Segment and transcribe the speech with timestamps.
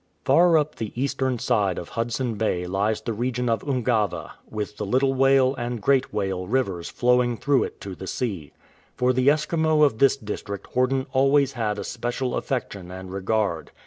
[0.25, 4.83] Far up the eastern side of Hudson Bay lies the region of Ungava, with the
[4.83, 8.51] Little Whale and Great Whale rivers flowing through it to the sea.
[8.95, 13.69] For the Eskimo of this district Horden always had a special affection and regard.